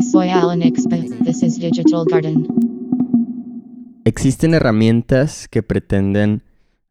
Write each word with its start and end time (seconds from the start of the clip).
soy 0.00 0.28
Alan. 0.28 0.60
This 0.60 1.42
is 1.42 1.58
Digital 1.58 2.04
Garden. 2.04 2.46
Existen 4.04 4.54
herramientas 4.54 5.48
que 5.48 5.62
pretenden 5.62 6.42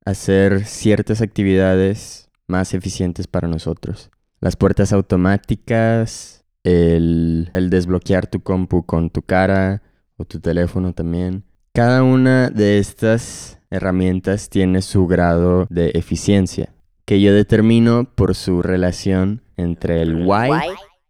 hacer 0.05 0.65
ciertas 0.65 1.21
actividades 1.21 2.29
más 2.47 2.73
eficientes 2.73 3.27
para 3.27 3.47
nosotros. 3.47 4.11
Las 4.39 4.55
puertas 4.55 4.93
automáticas, 4.93 6.43
el, 6.63 7.49
el 7.53 7.69
desbloquear 7.69 8.27
tu 8.27 8.41
compu 8.41 8.85
con 8.85 9.09
tu 9.09 9.21
cara 9.21 9.81
o 10.17 10.25
tu 10.25 10.39
teléfono 10.39 10.93
también. 10.93 11.43
Cada 11.73 12.03
una 12.03 12.49
de 12.49 12.79
estas 12.79 13.59
herramientas 13.69 14.49
tiene 14.49 14.81
su 14.81 15.07
grado 15.07 15.67
de 15.69 15.91
eficiencia, 15.91 16.73
que 17.05 17.21
yo 17.21 17.33
determino 17.33 18.05
por 18.15 18.35
su 18.35 18.61
relación 18.61 19.41
entre 19.57 20.01
el 20.01 20.27
why 20.27 20.51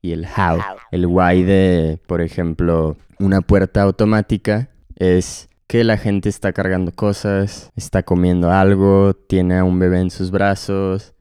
y 0.01 0.11
el 0.11 0.25
how. 0.25 0.59
El 0.91 1.05
why 1.05 1.43
de, 1.43 1.99
por 2.07 2.21
ejemplo, 2.21 2.97
una 3.19 3.41
puerta 3.41 3.81
automática 3.83 4.69
es 4.95 5.49
que 5.67 5.83
la 5.83 5.97
gente 5.97 6.27
está 6.27 6.51
cargando 6.51 6.91
cosas, 6.91 7.71
está 7.75 8.03
comiendo 8.03 8.51
algo, 8.51 9.13
tiene 9.13 9.57
a 9.57 9.63
un 9.63 9.79
bebé 9.79 10.01
en 10.01 10.09
sus 10.09 10.31
brazos, 10.31 11.13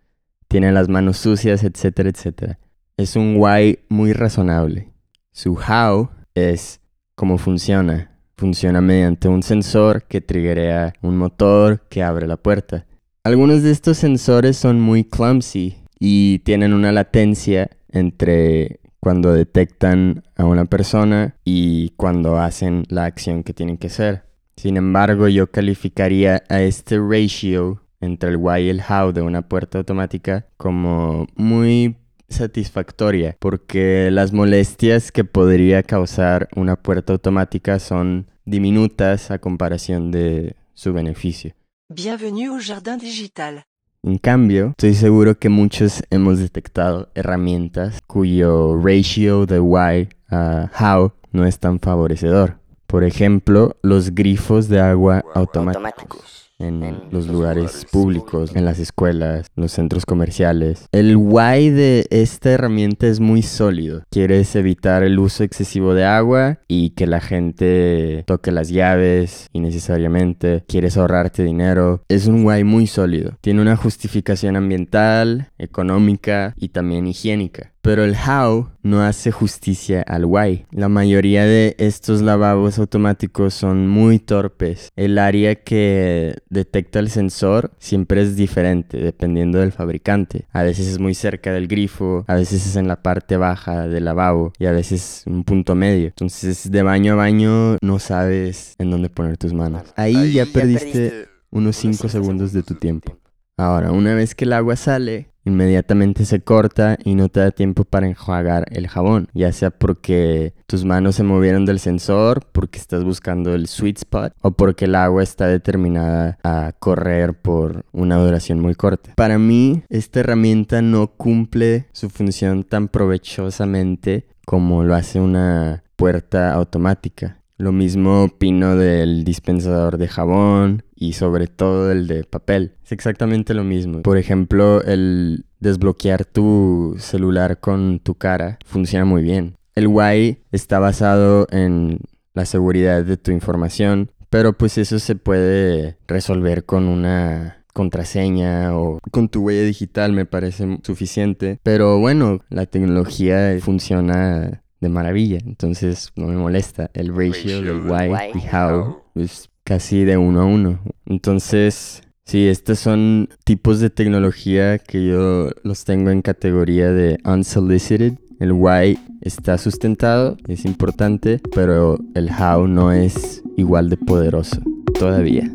tiene 0.48 0.72
las 0.72 0.88
manos 0.88 1.18
sucias, 1.18 1.62
etcétera, 1.62 2.08
etcétera. 2.08 2.58
Es 2.96 3.16
un 3.16 3.36
why 3.38 3.78
muy 3.88 4.12
razonable. 4.12 4.92
Su 5.30 5.52
how 5.52 6.10
es 6.34 6.80
cómo 7.14 7.38
funciona, 7.38 8.10
funciona 8.36 8.80
mediante 8.80 9.28
un 9.28 9.42
sensor 9.42 10.02
que 10.04 10.20
triggerea 10.20 10.94
un 11.00 11.16
motor 11.16 11.86
que 11.88 12.02
abre 12.02 12.26
la 12.26 12.36
puerta. 12.36 12.86
Algunos 13.22 13.62
de 13.62 13.70
estos 13.70 13.98
sensores 13.98 14.56
son 14.56 14.80
muy 14.80 15.04
clumsy 15.04 15.76
y 15.98 16.40
tienen 16.40 16.72
una 16.72 16.90
latencia 16.90 17.70
entre 17.92 18.80
cuando 19.00 19.32
detectan 19.32 20.24
a 20.36 20.44
una 20.44 20.66
persona 20.66 21.36
y 21.44 21.90
cuando 21.96 22.38
hacen 22.38 22.84
la 22.88 23.04
acción 23.04 23.42
que 23.42 23.54
tienen 23.54 23.78
que 23.78 23.86
hacer. 23.88 24.24
Sin 24.56 24.76
embargo, 24.76 25.28
yo 25.28 25.50
calificaría 25.50 26.42
a 26.48 26.60
este 26.60 26.98
ratio 26.98 27.82
entre 28.00 28.30
el 28.30 28.36
why 28.36 28.62
y 28.62 28.68
el 28.68 28.82
how 28.88 29.12
de 29.12 29.22
una 29.22 29.42
puerta 29.42 29.78
automática 29.78 30.46
como 30.56 31.26
muy 31.34 31.96
satisfactoria 32.28 33.36
porque 33.38 34.10
las 34.10 34.32
molestias 34.32 35.12
que 35.12 35.24
podría 35.24 35.82
causar 35.82 36.48
una 36.54 36.76
puerta 36.76 37.12
automática 37.12 37.78
son 37.78 38.30
diminutas 38.44 39.30
a 39.30 39.38
comparación 39.38 40.10
de 40.10 40.56
su 40.74 40.92
beneficio. 40.92 41.54
Bienvenue 41.88 42.48
au 42.48 42.60
Jardin 42.60 42.98
Digital. 42.98 43.64
En 44.02 44.16
cambio, 44.16 44.70
estoy 44.70 44.94
seguro 44.94 45.38
que 45.38 45.50
muchos 45.50 46.02
hemos 46.10 46.38
detectado 46.38 47.10
herramientas 47.14 48.00
cuyo 48.06 48.76
ratio 48.76 49.44
de 49.44 49.60
why 49.60 50.08
a 50.30 50.70
how 50.80 51.12
no 51.32 51.44
es 51.44 51.58
tan 51.58 51.80
favorecedor. 51.80 52.56
Por 52.86 53.04
ejemplo, 53.04 53.76
los 53.82 54.14
grifos 54.14 54.68
de 54.68 54.80
agua 54.80 55.22
automáticos 55.34 56.49
en 56.60 57.08
los 57.10 57.26
lugares 57.26 57.86
públicos, 57.90 58.54
en 58.54 58.64
las 58.64 58.78
escuelas, 58.78 59.46
los 59.56 59.72
centros 59.72 60.06
comerciales. 60.06 60.86
El 60.92 61.16
why 61.16 61.70
de 61.70 62.06
esta 62.10 62.50
herramienta 62.50 63.06
es 63.06 63.20
muy 63.20 63.42
sólido. 63.42 64.04
Quieres 64.10 64.54
evitar 64.56 65.02
el 65.02 65.18
uso 65.18 65.42
excesivo 65.42 65.94
de 65.94 66.04
agua 66.04 66.58
y 66.68 66.90
que 66.90 67.06
la 67.06 67.20
gente 67.20 68.24
toque 68.26 68.52
las 68.52 68.68
llaves 68.68 69.48
innecesariamente. 69.52 70.64
Quieres 70.68 70.96
ahorrarte 70.96 71.42
dinero. 71.42 72.02
Es 72.08 72.26
un 72.26 72.44
why 72.44 72.64
muy 72.64 72.86
sólido. 72.86 73.36
Tiene 73.40 73.62
una 73.62 73.76
justificación 73.76 74.56
ambiental, 74.56 75.50
económica 75.58 76.54
y 76.56 76.68
también 76.68 77.06
higiénica. 77.06 77.72
Pero 77.82 78.04
el 78.04 78.14
how 78.14 78.68
no 78.82 79.02
hace 79.02 79.30
justicia 79.30 80.02
al 80.02 80.24
why. 80.26 80.66
La 80.70 80.88
mayoría 80.88 81.44
de 81.44 81.76
estos 81.78 82.20
lavabos 82.20 82.78
automáticos 82.78 83.54
son 83.54 83.88
muy 83.88 84.18
torpes. 84.18 84.90
El 84.96 85.18
área 85.18 85.54
que 85.54 86.36
detecta 86.50 86.98
el 86.98 87.10
sensor 87.10 87.72
siempre 87.78 88.22
es 88.22 88.36
diferente 88.36 88.98
dependiendo 88.98 89.58
del 89.58 89.72
fabricante. 89.72 90.46
A 90.52 90.62
veces 90.62 90.88
es 90.88 90.98
muy 90.98 91.14
cerca 91.14 91.52
del 91.52 91.68
grifo, 91.68 92.24
a 92.28 92.34
veces 92.34 92.66
es 92.66 92.76
en 92.76 92.88
la 92.88 93.02
parte 93.02 93.36
baja 93.36 93.88
del 93.88 94.04
lavabo 94.04 94.52
y 94.58 94.66
a 94.66 94.72
veces 94.72 95.24
un 95.26 95.44
punto 95.44 95.74
medio. 95.74 96.08
Entonces 96.08 96.70
de 96.70 96.82
baño 96.82 97.14
a 97.14 97.16
baño 97.16 97.76
no 97.80 97.98
sabes 97.98 98.74
en 98.78 98.90
dónde 98.90 99.08
poner 99.08 99.36
tus 99.36 99.52
manos. 99.52 99.84
Ahí, 99.96 100.32
ya, 100.32 100.46
perdiste 100.46 101.28
unos 101.50 101.76
5 101.76 102.08
segundos 102.08 102.52
de 102.52 102.62
tu 102.62 102.74
tiempo. 102.74 103.16
Ahora, 103.56 103.92
una 103.92 104.14
vez 104.14 104.34
que 104.34 104.44
el 104.44 104.54
agua 104.54 104.76
sale, 104.76 105.29
inmediatamente 105.44 106.24
se 106.24 106.40
corta 106.40 106.98
y 107.04 107.14
no 107.14 107.28
te 107.28 107.40
da 107.40 107.50
tiempo 107.50 107.84
para 107.84 108.06
enjuagar 108.06 108.66
el 108.70 108.88
jabón, 108.88 109.28
ya 109.34 109.52
sea 109.52 109.70
porque 109.70 110.54
tus 110.66 110.84
manos 110.84 111.16
se 111.16 111.22
movieron 111.22 111.64
del 111.66 111.78
sensor, 111.78 112.44
porque 112.52 112.78
estás 112.78 113.04
buscando 113.04 113.54
el 113.54 113.66
sweet 113.66 113.98
spot 113.98 114.32
o 114.42 114.52
porque 114.52 114.84
el 114.84 114.94
agua 114.94 115.22
está 115.22 115.46
determinada 115.46 116.38
a 116.42 116.72
correr 116.78 117.34
por 117.34 117.84
una 117.92 118.16
duración 118.16 118.60
muy 118.60 118.74
corta. 118.74 119.14
Para 119.16 119.38
mí, 119.38 119.82
esta 119.88 120.20
herramienta 120.20 120.82
no 120.82 121.08
cumple 121.08 121.86
su 121.92 122.10
función 122.10 122.64
tan 122.64 122.88
provechosamente 122.88 124.26
como 124.44 124.84
lo 124.84 124.94
hace 124.94 125.20
una 125.20 125.82
puerta 125.96 126.52
automática. 126.52 127.39
Lo 127.60 127.72
mismo 127.72 128.22
opino 128.22 128.74
del 128.74 129.22
dispensador 129.22 129.98
de 129.98 130.08
jabón 130.08 130.82
y 130.94 131.12
sobre 131.12 131.46
todo 131.46 131.92
el 131.92 132.06
de 132.06 132.24
papel. 132.24 132.72
Es 132.82 132.92
exactamente 132.92 133.52
lo 133.52 133.64
mismo. 133.64 134.00
Por 134.00 134.16
ejemplo, 134.16 134.82
el 134.82 135.44
desbloquear 135.58 136.24
tu 136.24 136.94
celular 136.96 137.60
con 137.60 138.00
tu 138.00 138.14
cara 138.14 138.58
funciona 138.64 139.04
muy 139.04 139.22
bien. 139.22 139.56
El 139.74 139.88
Why 139.88 140.38
está 140.52 140.78
basado 140.78 141.46
en 141.50 142.00
la 142.32 142.46
seguridad 142.46 143.04
de 143.04 143.18
tu 143.18 143.30
información, 143.30 144.10
pero 144.30 144.56
pues 144.56 144.78
eso 144.78 144.98
se 144.98 145.16
puede 145.16 145.98
resolver 146.08 146.64
con 146.64 146.88
una 146.88 147.62
contraseña 147.74 148.74
o 148.74 149.00
con 149.10 149.28
tu 149.28 149.42
huella 149.42 149.64
digital 149.64 150.14
me 150.14 150.24
parece 150.24 150.78
suficiente. 150.82 151.60
Pero 151.62 151.98
bueno, 151.98 152.40
la 152.48 152.64
tecnología 152.64 153.54
funciona 153.60 154.62
de 154.80 154.88
maravilla. 154.88 155.38
Entonces 155.44 156.12
no 156.16 156.26
me 156.26 156.36
molesta. 156.36 156.90
El 156.94 157.14
ratio 157.14 157.62
del 157.62 157.82
why 157.82 158.10
y 158.34 158.54
how 158.54 159.02
es 159.14 159.50
casi 159.64 160.04
de 160.04 160.16
uno 160.16 160.40
a 160.40 160.44
uno. 160.44 160.80
Entonces, 161.06 162.02
sí, 162.24 162.48
estos 162.48 162.78
son 162.78 163.28
tipos 163.44 163.80
de 163.80 163.90
tecnología 163.90 164.78
que 164.78 165.06
yo 165.06 165.50
los 165.62 165.84
tengo 165.84 166.10
en 166.10 166.22
categoría 166.22 166.92
de 166.92 167.18
unsolicited. 167.24 168.14
El 168.40 168.52
why 168.52 168.98
está 169.20 169.58
sustentado, 169.58 170.36
es 170.48 170.64
importante, 170.64 171.40
pero 171.54 171.98
el 172.14 172.30
how 172.30 172.66
no 172.66 172.90
es 172.90 173.42
igual 173.56 173.90
de 173.90 173.98
poderoso 173.98 174.62
todavía. 174.98 175.50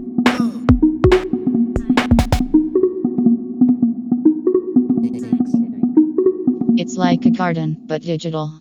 It's 6.78 6.98
like 6.98 7.26
a 7.26 7.32
garden, 7.32 7.78
but 7.88 8.02
digital. 8.04 8.60